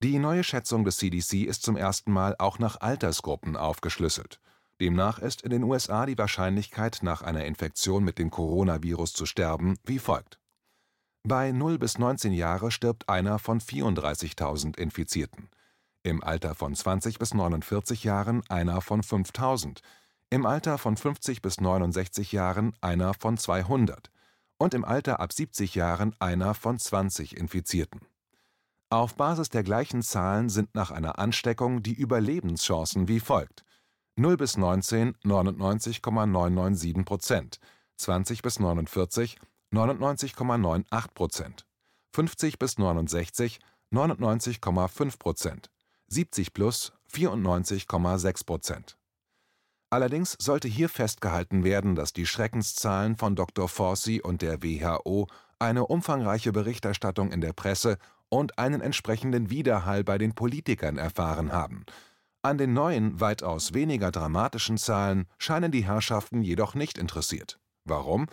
Die 0.01 0.19
neue 0.19 0.43
Schätzung 0.43 0.85
des 0.85 0.97
CDC 0.97 1.45
ist 1.45 1.63
zum 1.63 1.77
ersten 1.77 2.11
Mal 2.11 2.35
auch 2.39 2.59
nach 2.59 2.79
Altersgruppen 2.79 3.57
aufgeschlüsselt. 3.57 4.39
Demnach 4.81 5.19
ist 5.19 5.41
in 5.41 5.51
den 5.51 5.63
USA 5.63 6.05
die 6.05 6.17
Wahrscheinlichkeit, 6.17 6.99
nach 7.01 7.21
einer 7.21 7.45
Infektion 7.45 8.03
mit 8.03 8.19
dem 8.19 8.29
Coronavirus 8.29 9.13
zu 9.13 9.25
sterben, 9.25 9.77
wie 9.85 9.99
folgt. 9.99 10.39
Bei 11.23 11.51
0 11.51 11.79
bis 11.79 11.97
19 11.97 12.33
Jahre 12.33 12.71
stirbt 12.71 13.09
einer 13.09 13.39
von 13.39 13.59
34.000 13.59 14.77
Infizierten. 14.77 15.49
Im 16.03 16.23
Alter 16.23 16.55
von 16.55 16.75
20 16.75 17.17
bis 17.17 17.33
49 17.33 18.03
Jahren 18.03 18.43
einer 18.47 18.79
von 18.81 19.01
5000 19.01 19.81
im 20.29 20.45
Alter 20.45 20.77
von 20.77 20.97
50 20.97 21.41
bis 21.41 21.61
69 21.61 22.31
Jahren 22.31 22.73
einer 22.81 23.13
von 23.13 23.37
200 23.37 24.11
und 24.57 24.73
im 24.73 24.83
Alter 24.83 25.19
ab 25.19 25.31
70 25.31 25.75
Jahren 25.75 26.15
einer 26.19 26.53
von 26.53 26.79
20 26.79 27.37
Infizierten. 27.37 28.01
Auf 28.89 29.15
Basis 29.15 29.49
der 29.49 29.63
gleichen 29.63 30.01
Zahlen 30.01 30.49
sind 30.49 30.73
nach 30.73 30.91
einer 30.91 31.19
Ansteckung 31.19 31.83
die 31.83 31.93
Überlebenschancen 31.93 33.07
wie 33.07 33.19
folgt: 33.19 33.63
0 34.15 34.37
bis 34.37 34.57
19 34.57 35.15
99,997 35.23 37.05
Prozent, 37.05 37.59
20 37.97 38.41
bis 38.41 38.59
49 38.59 39.37
99,98 39.71 41.13
Prozent, 41.13 41.65
50 42.13 42.59
bis 42.59 42.77
69 42.77 43.59
99,5 43.91 45.19
Prozent, 45.19 45.69
70 46.07 46.53
plus 46.53 46.93
94,6 47.11 48.45
Prozent 48.45 48.97
Allerdings 49.89 50.35
sollte 50.39 50.67
hier 50.67 50.89
festgehalten 50.89 51.63
werden, 51.63 51.95
dass 51.95 52.13
die 52.13 52.25
Schreckenszahlen 52.25 53.17
von 53.17 53.35
Dr. 53.35 53.69
Fauci 53.69 54.21
und 54.21 54.41
der 54.41 54.61
WHO 54.63 55.27
eine 55.59 55.85
umfangreiche 55.87 56.51
Berichterstattung 56.51 57.31
in 57.31 57.41
der 57.41 57.53
Presse 57.53 57.97
und 58.29 58.57
einen 58.57 58.81
entsprechenden 58.81 59.49
Widerhall 59.49 60.03
bei 60.03 60.17
den 60.17 60.33
Politikern 60.33 60.97
erfahren 60.97 61.51
haben. 61.51 61.85
An 62.41 62.57
den 62.57 62.73
neuen, 62.73 63.19
weitaus 63.19 63.73
weniger 63.73 64.11
dramatischen 64.11 64.77
Zahlen 64.77 65.27
scheinen 65.37 65.71
die 65.71 65.85
Herrschaften 65.85 66.43
jedoch 66.43 66.75
nicht 66.75 66.97
interessiert. 66.97 67.59
Warum? 67.85 68.27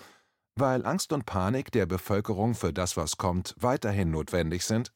Weil 0.54 0.84
Angst 0.84 1.12
und 1.12 1.24
Panik 1.24 1.72
der 1.72 1.86
Bevölkerung 1.86 2.54
für 2.54 2.72
das, 2.72 2.96
was 2.96 3.16
kommt, 3.16 3.54
weiterhin 3.58 4.10
notwendig 4.10 4.64
sind? 4.64 4.92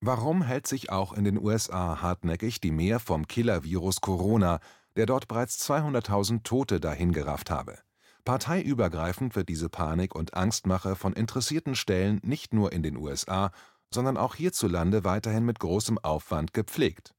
Warum 0.00 0.42
hält 0.42 0.66
sich 0.66 0.90
auch 0.90 1.12
in 1.12 1.24
den 1.24 1.38
USA 1.38 2.00
hartnäckig 2.00 2.60
die 2.60 2.70
Mehr 2.70 3.00
vom 3.00 3.26
Killer-Virus 3.26 4.00
Corona, 4.00 4.60
der 4.96 5.06
dort 5.06 5.28
bereits 5.28 5.68
200.000 5.68 6.42
Tote 6.42 6.80
dahingerafft 6.80 7.50
habe. 7.50 7.78
Parteiübergreifend 8.24 9.34
wird 9.34 9.48
diese 9.48 9.68
Panik 9.68 10.14
und 10.14 10.34
Angstmache 10.34 10.94
von 10.94 11.12
interessierten 11.14 11.74
Stellen 11.74 12.20
nicht 12.22 12.52
nur 12.52 12.72
in 12.72 12.82
den 12.82 12.96
USA, 12.96 13.50
sondern 13.92 14.16
auch 14.16 14.34
hierzulande 14.34 15.04
weiterhin 15.04 15.44
mit 15.44 15.58
großem 15.58 15.98
Aufwand 15.98 16.52
gepflegt. 16.52 17.14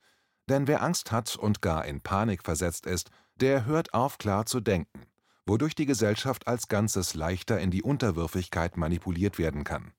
Denn 0.48 0.68
wer 0.68 0.82
Angst 0.82 1.12
hat 1.12 1.36
und 1.36 1.62
gar 1.62 1.86
in 1.86 2.02
Panik 2.02 2.44
versetzt 2.44 2.86
ist, 2.86 3.10
der 3.36 3.66
hört 3.66 3.94
auf 3.94 4.18
klar 4.18 4.46
zu 4.46 4.60
denken, 4.60 5.02
wodurch 5.46 5.76
die 5.76 5.86
Gesellschaft 5.86 6.48
als 6.48 6.68
Ganzes 6.68 7.14
leichter 7.14 7.60
in 7.60 7.72
die 7.72 7.84
Unterwürfigkeit 7.84 8.78
manipuliert 8.78 9.38
werden 9.38 9.64
kann. 9.64 9.94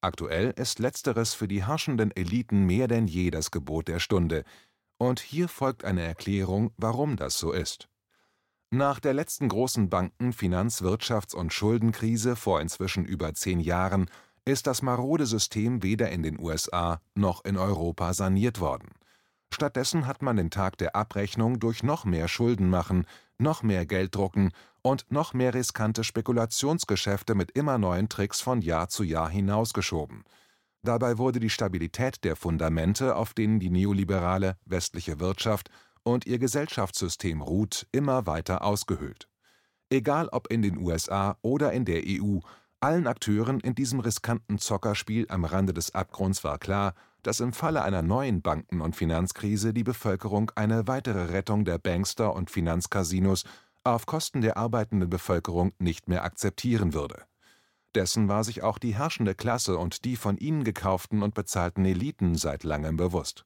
Aktuell 0.00 0.50
ist 0.50 0.78
letzteres 0.78 1.34
für 1.34 1.48
die 1.48 1.66
herrschenden 1.66 2.14
Eliten 2.14 2.64
mehr 2.66 2.88
denn 2.88 3.06
je 3.06 3.30
das 3.30 3.50
Gebot 3.50 3.88
der 3.88 4.00
Stunde, 4.00 4.44
und 5.04 5.20
hier 5.20 5.48
folgt 5.48 5.84
eine 5.84 6.02
Erklärung, 6.02 6.72
warum 6.76 7.16
das 7.16 7.38
so 7.38 7.52
ist. 7.52 7.88
Nach 8.70 8.98
der 8.98 9.14
letzten 9.14 9.48
großen 9.48 9.88
Banken-, 9.88 10.32
Finanz-, 10.32 10.82
Wirtschafts- 10.82 11.34
und 11.34 11.52
Schuldenkrise 11.52 12.36
vor 12.36 12.60
inzwischen 12.60 13.04
über 13.04 13.34
zehn 13.34 13.60
Jahren 13.60 14.10
ist 14.44 14.66
das 14.66 14.82
marode 14.82 15.26
System 15.26 15.82
weder 15.82 16.10
in 16.10 16.22
den 16.22 16.38
USA 16.38 17.00
noch 17.14 17.44
in 17.44 17.56
Europa 17.56 18.12
saniert 18.14 18.60
worden. 18.60 18.90
Stattdessen 19.52 20.06
hat 20.06 20.22
man 20.22 20.36
den 20.36 20.50
Tag 20.50 20.76
der 20.78 20.96
Abrechnung 20.96 21.60
durch 21.60 21.82
noch 21.82 22.04
mehr 22.04 22.26
Schulden 22.26 22.68
machen, 22.68 23.06
noch 23.38 23.62
mehr 23.62 23.86
Geld 23.86 24.14
drucken 24.14 24.50
und 24.82 25.06
noch 25.10 25.32
mehr 25.32 25.54
riskante 25.54 26.02
Spekulationsgeschäfte 26.02 27.34
mit 27.34 27.52
immer 27.52 27.78
neuen 27.78 28.08
Tricks 28.08 28.40
von 28.40 28.60
Jahr 28.60 28.88
zu 28.88 29.04
Jahr 29.04 29.30
hinausgeschoben– 29.30 30.24
Dabei 30.84 31.16
wurde 31.16 31.40
die 31.40 31.48
Stabilität 31.48 32.24
der 32.24 32.36
Fundamente, 32.36 33.16
auf 33.16 33.32
denen 33.32 33.58
die 33.58 33.70
neoliberale 33.70 34.58
westliche 34.66 35.18
Wirtschaft 35.18 35.70
und 36.02 36.26
ihr 36.26 36.38
Gesellschaftssystem 36.38 37.40
ruht, 37.40 37.86
immer 37.90 38.26
weiter 38.26 38.62
ausgehöhlt. 38.62 39.26
Egal 39.88 40.28
ob 40.28 40.50
in 40.50 40.60
den 40.60 40.76
USA 40.76 41.38
oder 41.40 41.72
in 41.72 41.86
der 41.86 42.02
EU, 42.06 42.40
Allen 42.80 43.06
Akteuren 43.06 43.60
in 43.60 43.74
diesem 43.74 44.00
riskanten 44.00 44.58
Zockerspiel 44.58 45.24
am 45.30 45.46
Rande 45.46 45.72
des 45.72 45.94
Abgrunds 45.94 46.44
war 46.44 46.58
klar, 46.58 46.92
dass 47.22 47.40
im 47.40 47.54
Falle 47.54 47.80
einer 47.80 48.02
neuen 48.02 48.42
Banken 48.42 48.82
und 48.82 48.94
Finanzkrise 48.94 49.72
die 49.72 49.84
Bevölkerung 49.84 50.50
eine 50.54 50.86
weitere 50.86 51.32
Rettung 51.32 51.64
der 51.64 51.78
Bankster 51.78 52.34
und 52.34 52.50
Finanzcasinos 52.50 53.44
auf 53.84 54.04
Kosten 54.04 54.42
der 54.42 54.58
arbeitenden 54.58 55.08
Bevölkerung 55.08 55.72
nicht 55.78 56.10
mehr 56.10 56.24
akzeptieren 56.24 56.92
würde. 56.92 57.24
Dessen 57.94 58.28
war 58.28 58.44
sich 58.44 58.62
auch 58.62 58.78
die 58.78 58.94
herrschende 58.94 59.34
Klasse 59.34 59.78
und 59.78 60.04
die 60.04 60.16
von 60.16 60.36
ihnen 60.38 60.64
gekauften 60.64 61.22
und 61.22 61.34
bezahlten 61.34 61.84
Eliten 61.84 62.36
seit 62.36 62.64
langem 62.64 62.96
bewusst. 62.96 63.44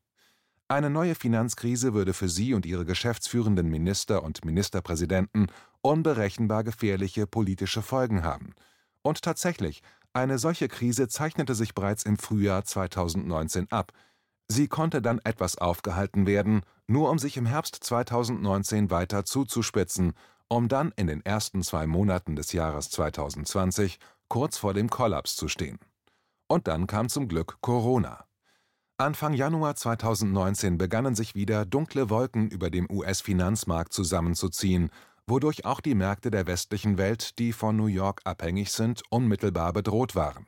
Eine 0.69 0.91
neue 0.91 1.15
Finanzkrise 1.15 1.95
würde 1.95 2.13
für 2.13 2.29
sie 2.29 2.55
und 2.55 2.67
ihre 2.67 2.85
geschäftsführenden 2.85 3.69
Minister 3.69 4.23
und 4.23 4.45
Ministerpräsidenten 4.45 5.47
unberechenbar 5.81 6.65
gefährliche 6.65 7.27
politische 7.27 7.83
Folgen 7.83 8.23
haben– 8.23 8.55
und 9.03 9.23
tatsächlich, 9.23 9.83
eine 10.13 10.39
solche 10.39 10.69
Krise 10.69 11.09
zeichnete 11.09 11.55
sich 11.55 11.75
bereits 11.75 12.03
im 12.03 12.19
Frühjahr 12.19 12.65
2019 12.65 13.71
ab. 13.71 13.93
Sie 14.49 14.69
konnte 14.69 15.03
dann 15.03 15.21
etwas 15.25 15.59
aufgehalten 15.59 16.27
werden, 16.27 16.63
nur 16.87 17.11
um 17.11 17.19
sich 17.19 17.37
im 17.37 17.47
Herbst 17.47 17.77
2019 17.77 18.91
weiter 18.91 19.25
zuzuspitzen, 19.25 20.15
um 20.49 20.69
dann 20.69 20.93
in 20.97 21.07
den 21.07 21.25
ersten 21.25 21.63
zwei 21.63 21.87
Monaten 21.87 22.37
des 22.37 22.53
Jahres 22.53 22.91
2020 22.91 23.99
kurz 24.29 24.59
vor 24.59 24.75
dem 24.75 24.91
Kollaps 24.91 25.37
zu 25.37 25.49
stehen. 25.49 25.79
Und 26.49 26.67
dann 26.69 26.87
kam 26.87 27.09
zum 27.09 27.29
Glück 27.29 27.59
Corona. 27.61 28.25
Anfang 28.97 29.35
Januar 29.35 29.77
2019 29.77 30.77
begannen 30.77 31.15
sich 31.15 31.35
wieder 31.35 31.65
dunkle 31.65 32.11
Wolken 32.11 32.49
über 32.49 32.71
dem 32.71 32.91
US-Finanzmarkt 32.91 33.93
zusammenzuziehen, 33.93 34.91
wodurch 35.27 35.65
auch 35.65 35.81
die 35.81 35.95
Märkte 35.95 36.31
der 36.31 36.47
westlichen 36.47 36.99
Welt, 36.99 37.39
die 37.39 37.53
von 37.53 37.77
New 37.77 37.87
York 37.87 38.23
abhängig 38.25 38.73
sind, 38.73 39.03
unmittelbar 39.11 39.73
bedroht 39.73 40.17
waren. 40.17 40.47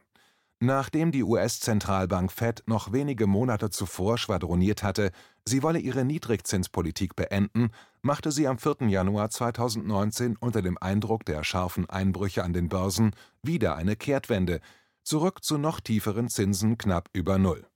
Nachdem 0.58 1.10
die 1.10 1.22
US-Zentralbank 1.22 2.30
Fed 2.30 2.62
noch 2.66 2.92
wenige 2.92 3.26
Monate 3.26 3.70
zuvor 3.70 4.18
schwadroniert 4.18 4.82
hatte, 4.82 5.10
sie 5.44 5.62
wolle 5.62 5.78
ihre 5.78 6.04
Niedrigzinspolitik 6.04 7.16
beenden, 7.16 7.70
machte 8.02 8.33
sie 8.33 8.47
am 8.47 8.59
4. 8.59 8.88
Januar 8.88 9.30
2019 9.30 10.37
unter 10.37 10.62
dem 10.62 10.78
Eindruck 10.78 11.25
der 11.25 11.45
scharfen 11.45 11.88
Einbrüche 11.88 12.45
an 12.45 12.52
den 12.52 12.69
Börsen 12.69 13.14
wieder 13.42 13.76
eine 13.76 13.97
Kehrtwende, 13.97 14.61
zurück 15.02 15.42
zu 15.45 15.59
noch 15.59 15.80
tieferen 15.80 16.28
Zinsen 16.28 16.78
knapp 16.78 17.09
über 17.12 17.38
Null. 17.38 17.66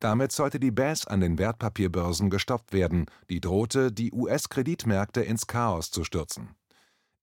Damit 0.00 0.32
sollte 0.32 0.58
die 0.58 0.70
Baisse 0.70 1.10
an 1.10 1.20
den 1.20 1.38
Wertpapierbörsen 1.38 2.30
gestoppt 2.30 2.72
werden, 2.72 3.06
die 3.28 3.40
drohte, 3.40 3.92
die 3.92 4.12
US-Kreditmärkte 4.12 5.20
ins 5.20 5.46
Chaos 5.46 5.90
zu 5.90 6.04
stürzen. 6.04 6.54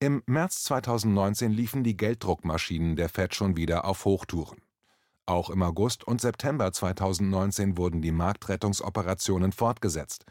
Im 0.00 0.22
März 0.26 0.62
2019 0.62 1.50
liefen 1.50 1.82
die 1.82 1.96
Gelddruckmaschinen 1.96 2.94
der 2.94 3.08
Fed 3.08 3.34
schon 3.34 3.56
wieder 3.56 3.84
auf 3.84 4.04
Hochtouren. 4.04 4.60
Auch 5.26 5.50
im 5.50 5.60
August 5.62 6.04
und 6.04 6.20
September 6.20 6.72
2019 6.72 7.76
wurden 7.76 8.00
die 8.00 8.12
Marktrettungsoperationen 8.12 9.50
fortgesetzt. 9.50 10.24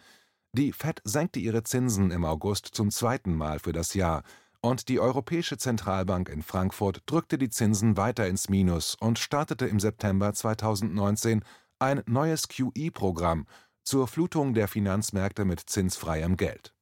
Die 0.58 0.72
Fed 0.72 1.02
senkte 1.04 1.40
ihre 1.40 1.62
Zinsen 1.62 2.10
im 2.10 2.26
August 2.26 2.66
zum 2.74 2.90
zweiten 2.90 3.36
Mal 3.36 3.60
für 3.60 3.74
das 3.74 3.94
Jahr, 3.94 4.24
und 4.60 4.90
die 4.90 5.00
Europäische 5.00 5.60
Zentralbank 5.60 6.30
in 6.30 6.42
Frankfurt 6.42 7.04
drückte 7.06 7.38
die 7.38 7.52
Zinsen 7.52 7.96
weiter 7.96 8.28
ins 8.28 8.50
Minus 8.50 8.96
und 8.96 9.20
startete 9.20 9.68
im 9.68 9.80
September 9.80 10.34
2019 10.34 11.46
ein 11.78 12.02
neues 12.08 12.48
QE-Programm 12.48 13.46
zur 13.84 14.08
Flutung 14.08 14.56
der 14.56 14.68
Finanzmärkte 14.68 15.46
mit 15.46 15.60
zinsfreiem 15.60 16.38
Geld. 16.38 16.74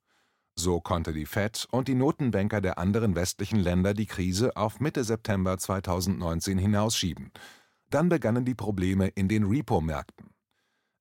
So 0.56 0.80
konnte 0.80 1.12
die 1.12 1.26
Fed 1.26 1.68
und 1.70 1.90
die 1.90 1.96
Notenbanker 1.96 2.62
der 2.62 2.78
anderen 2.78 3.14
westlichen 3.14 3.60
Länder 3.60 3.94
die 3.94 4.06
Krise 4.06 4.56
auf 4.56 4.80
Mitte 4.80 5.04
September 5.04 5.58
2019 5.58 6.58
hinausschieben. 6.58 7.34
Dann 7.90 8.08
begannen 8.08 8.46
die 8.46 8.56
Probleme 8.56 9.10
in 9.10 9.28
den 9.28 9.44
Repo-Märkten. 9.44 10.35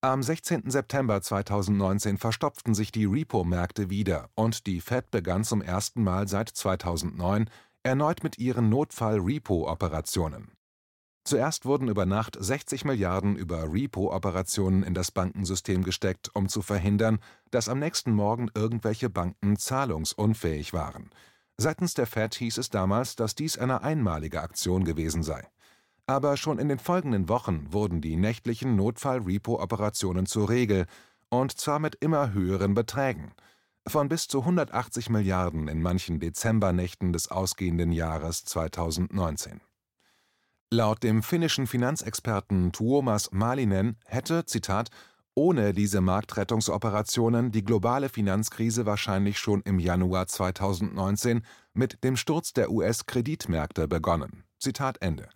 Am 0.05 0.23
16. 0.23 0.71
September 0.71 1.23
2019 1.23 2.19
verstopften 2.19 2.75
sich 2.75 2.93
die 2.93 3.07
Repo-Märkte 3.07 3.89
wieder 3.89 4.29
und 4.35 4.67
die 4.67 4.83
Fed 4.83 5.11
begann 5.11 5.45
zum 5.45 5.63
ersten 5.63 6.05
Mal 6.05 6.29
seit 6.29 6.51
2009 6.51 7.49
erneut 7.85 8.23
mit 8.23 8.37
ihren 8.37 8.69
Notfall-Repo-Operationen. 8.69 10.53
Zuerst 11.25 11.65
wurden 11.65 11.89
über 11.89 12.05
Nacht 12.05 12.37
60 12.39 12.85
Milliarden 12.85 13.35
über 13.35 13.73
Repo-Operationen 13.73 14.83
in 14.83 14.93
das 14.93 15.11
Bankensystem 15.11 15.83
gesteckt, 15.83 16.31
um 16.35 16.51
zu 16.51 16.61
verhindern, 16.61 17.19
dass 17.51 17.71
am 17.71 17.79
nächsten 17.79 18.13
Morgen 18.13 18.51
irgendwelche 18.55 19.09
Banken 19.09 19.57
zahlungsunfähig 19.57 20.75
waren. 20.75 21.09
Seitens 21.57 21.95
der 21.95 22.07
Fed 22.07 22.35
hieß 22.35 22.59
es 22.59 22.69
damals, 22.69 23.17
dass 23.17 23.37
dies 23.37 23.57
eine 23.57 23.81
einmalige 23.81 24.43
Aktion 24.43 24.85
gewesen 24.85 25.23
sei. 25.23 25.49
Aber 26.07 26.37
schon 26.37 26.59
in 26.59 26.69
den 26.69 26.79
folgenden 26.79 27.29
Wochen 27.29 27.73
wurden 27.73 28.01
die 28.01 28.17
nächtlichen 28.17 28.77
Notfall-Repo-Operationen 28.77 30.27
zur 30.27 30.51
Regel, 30.51 30.87
und 31.31 31.59
zwar 31.59 31.79
mit 31.79 31.97
immer 31.97 32.33
höheren 32.33 32.75
Beträgen. 32.75 33.33
Von 33.87 34.09
bis 34.09 34.29
zu 34.29 34.41
180 34.41 35.11
Milliarden 35.11 35.69
in 35.69 35.83
manchen 35.83 36.21
Dezembernächten 36.21 37.13
des 37.13 37.31
ausgehenden 37.31 37.93
Jahres 37.93 38.45
2019. 38.45 39.61
Laut 40.71 41.03
dem 41.03 41.23
finnischen 41.23 41.67
Finanzexperten 41.67 42.73
Tuomas 42.73 43.31
Malinen 43.33 43.97
hätte, 44.07 44.45
Zitat, 44.45 44.91
ohne 45.35 45.73
diese 45.73 46.01
Marktrettungsoperationen 46.01 47.51
die 47.51 47.65
globale 47.65 48.09
Finanzkrise 48.09 48.87
wahrscheinlich 48.87 49.39
schon 49.39 49.63
im 49.63 49.79
Januar 49.79 50.27
2019 50.27 51.43
mit 51.73 52.05
dem 52.05 52.17
Sturz 52.17 52.53
der 52.53 52.71
US-Kreditmärkte 52.71 53.89
begonnen. 53.89 54.45
Zitat 54.59 55.03
Ende. 55.03 55.29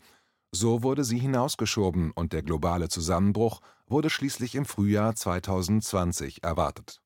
So 0.60 0.82
wurde 0.82 1.04
sie 1.04 1.20
hinausgeschoben 1.20 2.10
und 2.10 2.32
der 2.32 2.42
globale 2.42 2.88
Zusammenbruch 2.88 3.60
wurde 3.86 4.10
schließlich 4.10 4.56
im 4.56 4.64
Frühjahr 4.64 5.14
2020 5.14 6.42
erwartet. 6.42 7.00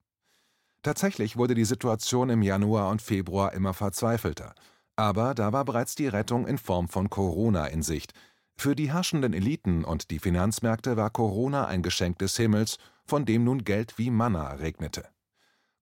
Tatsächlich 0.80 1.36
wurde 1.36 1.54
die 1.54 1.66
Situation 1.66 2.30
im 2.30 2.40
Januar 2.40 2.88
und 2.88 3.02
Februar 3.02 3.52
immer 3.52 3.74
verzweifelter. 3.74 4.54
Aber 4.96 5.34
da 5.34 5.52
war 5.52 5.66
bereits 5.66 5.94
die 5.94 6.06
Rettung 6.06 6.46
in 6.46 6.56
Form 6.56 6.88
von 6.88 7.10
Corona 7.10 7.66
in 7.66 7.82
Sicht. 7.82 8.14
Für 8.56 8.74
die 8.74 8.90
herrschenden 8.90 9.34
Eliten 9.34 9.84
und 9.84 10.10
die 10.10 10.18
Finanzmärkte 10.18 10.96
war 10.96 11.10
Corona 11.10 11.66
ein 11.66 11.82
Geschenk 11.82 12.20
des 12.20 12.34
Himmels, 12.38 12.78
von 13.04 13.26
dem 13.26 13.44
nun 13.44 13.64
Geld 13.64 13.98
wie 13.98 14.08
Manna 14.10 14.54
regnete. 14.54 15.04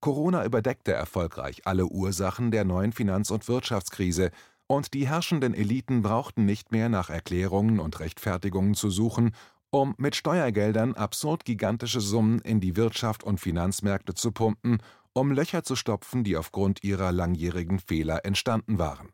Corona 0.00 0.44
überdeckte 0.44 0.92
erfolgreich 0.92 1.68
alle 1.68 1.87
Ursachen 1.87 2.50
der 2.50 2.64
neuen 2.64 2.90
Finanz- 2.90 3.30
und 3.30 3.46
Wirtschaftskrise, 3.46 4.33
und 4.70 4.94
die 4.94 5.09
herrschenden 5.09 5.52
Eliten 5.52 6.00
brauchten 6.00 6.44
nicht 6.44 6.70
mehr 6.70 6.88
nach 6.88 7.11
Erklärungen 7.11 7.80
und 7.80 7.98
Rechtfertigungen 7.98 8.74
zu 8.74 8.88
suchen, 8.88 9.33
um 9.70 9.96
mit 9.98 10.14
Steuergeldern 10.14 10.94
absurd 10.94 11.44
gigantische 11.44 12.00
Summen 12.00 12.38
in 12.38 12.61
die 12.61 12.76
Wirtschaft 12.76 13.24
und 13.24 13.40
Finanzmärkte 13.40 14.14
zu 14.14 14.30
pumpen 14.30 14.78
um 15.12 15.33
Löcher 15.33 15.64
zu 15.64 15.74
stopfen, 15.74 16.22
die 16.22 16.37
aufgrund 16.37 16.85
ihrer 16.85 17.11
langjährigen 17.11 17.80
Fehler 17.80 18.24
entstanden 18.24 18.78
waren. 18.78 19.09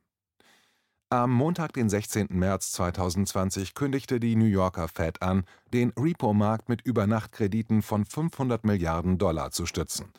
Am 1.08 1.32
Montag, 1.32 1.72
den 1.72 1.88
16. 1.88 2.26
März 2.32 2.72
2020, 2.72 3.72
kündigte 3.72 4.20
die 4.20 4.36
New 4.36 4.44
Yorker 4.44 4.88
Fed 4.88 5.22
an, 5.22 5.44
den 5.72 5.90
Repo-Markt 5.98 6.68
mit 6.68 6.82
Übernachtkrediten 6.82 7.80
von 7.80 8.04
500 8.04 8.66
Milliarden 8.66 9.16
Dollar 9.16 9.52
zu 9.52 9.64
stützen. 9.64 10.12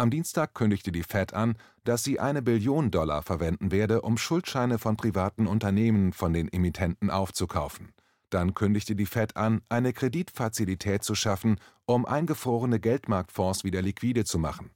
Am 0.00 0.10
Dienstag 0.10 0.54
kündigte 0.54 0.92
die 0.92 1.02
Fed 1.02 1.34
an, 1.34 1.58
dass 1.84 2.02
sie 2.02 2.18
eine 2.18 2.40
Billion 2.40 2.90
Dollar 2.90 3.20
verwenden 3.20 3.70
werde, 3.70 4.00
um 4.00 4.16
Schuldscheine 4.16 4.78
von 4.78 4.96
privaten 4.96 5.46
Unternehmen 5.46 6.14
von 6.14 6.32
den 6.32 6.50
Emittenten 6.50 7.10
aufzukaufen. 7.10 7.92
Dann 8.30 8.54
kündigte 8.54 8.96
die 8.96 9.04
Fed 9.04 9.36
an, 9.36 9.60
eine 9.68 9.92
Kreditfazilität 9.92 11.04
zu 11.04 11.14
schaffen, 11.14 11.60
um 11.84 12.06
eingefrorene 12.06 12.80
Geldmarktfonds 12.80 13.62
wieder 13.62 13.82
liquide 13.82 14.24
zu 14.24 14.38
machen. 14.38 14.70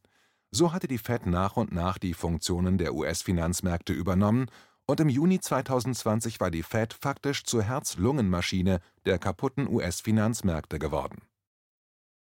So 0.50 0.74
hatte 0.74 0.88
die 0.88 0.98
Fed 0.98 1.24
nach 1.24 1.56
und 1.56 1.72
nach 1.72 1.96
die 1.96 2.12
Funktionen 2.12 2.76
der 2.76 2.92
US-Finanzmärkte 2.92 3.94
übernommen 3.94 4.50
und 4.84 5.00
im 5.00 5.08
Juni 5.08 5.40
2020 5.40 6.38
war 6.38 6.50
die 6.50 6.62
Fed 6.62 6.92
faktisch 6.92 7.44
zur 7.44 7.62
Herz-Lungen-Maschine 7.62 8.80
der 9.06 9.18
kaputten 9.18 9.68
US-Finanzmärkte 9.68 10.78
geworden. 10.78 11.22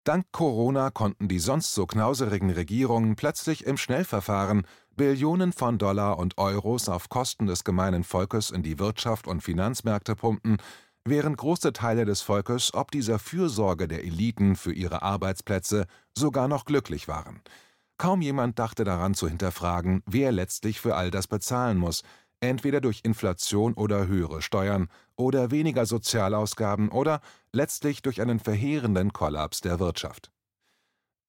Dank 0.05 0.27
Corona 0.33 0.91
konnten 0.91 1.29
die 1.29 1.39
sonst 1.39 1.75
so 1.75 1.87
knauserigen 1.87 2.51
Regierungen 2.51 3.17
plötzlich 3.17 3.65
im 3.65 3.79
Schnellverfahren 3.79 4.67
Billionen 4.95 5.55
von 5.55 5.79
Dollar 5.79 6.19
und 6.19 6.37
Euros 6.37 6.91
auf 6.91 7.09
Kosten 7.09 7.47
des 7.47 7.65
gemeinen 7.65 8.05
Volkes 8.05 8.51
in 8.51 8.63
die 8.63 8.79
Wirtschaft 8.79 9.27
und 9.27 9.43
Finanzmärkte 9.43 10.15
pumpen, 10.15 10.59
während 11.07 11.39
große 11.39 11.73
Teile 11.73 12.05
des 12.05 12.21
Volkes 12.21 12.75
ob 12.75 12.91
dieser 12.91 13.19
Fürsorge 13.19 13.89
der 13.89 14.05
Eliten 14.05 14.57
für 14.57 14.75
ihre 14.75 15.01
Arbeitsplätze 15.01 15.87
sogar 16.15 16.49
noch 16.49 16.67
glücklich 16.67 17.09
waren– 17.09 17.41
Kaum 17.97 18.23
jemand 18.23 18.59
dachte 18.59 18.83
daran 18.83 19.15
zu 19.15 19.29
hinterfragen, 19.29 20.03
wer 20.07 20.33
letztlich 20.33 20.81
für 20.81 20.97
all 20.97 21.13
das 21.13 21.29
bezahlen 21.29 21.79
muss, 21.79 22.03
entweder 22.41 22.81
durch 22.81 23.01
Inflation 23.05 23.75
oder 23.75 24.07
höhere 24.07 24.43
Steuern 24.43 24.89
oder 25.17 25.51
weniger 25.51 25.87
Sozialausgaben 25.87 26.91
oder 26.91 27.21
letztlich 27.53 28.03
durch 28.03 28.21
einen 28.21 28.41
verheerenden 28.41 29.13
Kollaps 29.13 29.61
der 29.61 29.81
Wirtschaft. 29.81 30.31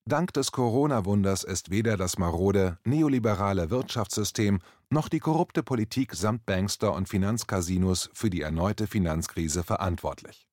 Dank 0.08 0.34
des 0.34 0.52
Corona-Wunders 0.52 1.44
ist 1.44 1.72
weder 1.72 1.98
das 1.98 2.20
marode 2.20 2.78
neoliberale 2.84 3.72
Wirtschaftssystem 3.72 4.60
noch 4.92 5.10
die 5.10 5.20
korrupte 5.20 5.64
Politik 5.64 6.14
samt 6.14 6.46
Bankster 6.46 6.94
und 6.94 7.10
Finanzcasinos 7.10 8.12
für 8.14 8.30
die 8.30 8.42
erneute 8.42 8.86
Finanzkrise 8.86 9.64
verantwortlich. 9.64 10.48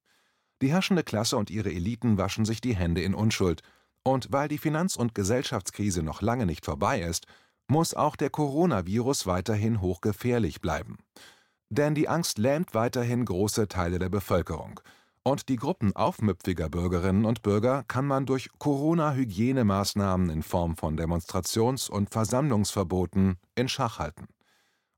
Die 0.62 0.70
herrschende 0.70 1.02
Klasse 1.02 1.36
und 1.36 1.50
ihre 1.50 1.70
Eliten 1.70 2.16
waschen 2.16 2.46
sich 2.46 2.62
die 2.62 2.74
Hände 2.74 3.02
in 3.02 3.14
Unschuld, 3.14 3.62
und 4.04 4.32
weil 4.32 4.48
die 4.48 4.58
Finanz- 4.58 4.96
und 4.96 5.14
Gesellschaftskrise 5.14 6.02
noch 6.02 6.22
lange 6.22 6.46
nicht 6.46 6.64
vorbei 6.64 7.02
ist, 7.02 7.26
muss 7.72 7.94
auch 7.94 8.14
der 8.14 8.30
Coronavirus 8.30 9.26
weiterhin 9.26 9.80
hochgefährlich 9.80 10.61
bleiben. 10.61 10.98
Denn 11.70 11.94
die 11.94 12.08
Angst 12.08 12.38
lähmt 12.38 12.74
weiterhin 12.74 13.24
große 13.24 13.66
Teile 13.66 13.98
der 13.98 14.08
Bevölkerung– 14.08 14.78
und 15.24 15.48
die 15.48 15.56
Gruppen 15.56 15.94
aufmüpfiger 15.94 16.68
Bürgerinnen 16.68 17.24
und 17.24 17.42
Bürger 17.42 17.85
kann 17.87 18.06
man 18.06 18.26
durch 18.26 18.50
Corona-Hygienemaßnahmen 18.58 20.30
in 20.30 20.42
Form 20.42 20.76
von 20.76 20.96
Demonstrations- 20.96 21.88
und 21.88 22.11
Versammlungsverboten 22.11 23.37
in 23.54 23.68
Schach 23.68 24.00
halten. 24.00 24.26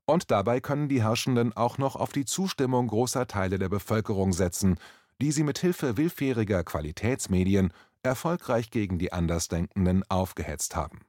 Und 0.07 0.31
dabei 0.31 0.61
können 0.61 0.89
die 0.89 1.03
Herrschenden 1.03 1.55
auch 1.55 1.77
noch 1.77 1.95
auf 1.95 2.11
die 2.11 2.25
Zustimmung 2.25 2.87
großer 2.87 3.27
Teile 3.27 3.59
der 3.59 3.69
Bevölkerung 3.69 4.33
setzen, 4.33 4.79
die 5.21 5.31
sie 5.31 5.43
mit 5.43 5.59
Hilfe 5.59 5.95
willfähriger 5.95 6.63
Qualitätsmedien 6.63 7.71
erfolgreich 8.01 8.71
gegen 8.71 8.97
die 8.97 9.13
Andersdenkenden 9.13 10.03
aufgehetzt 10.09 10.75
haben 10.75 11.01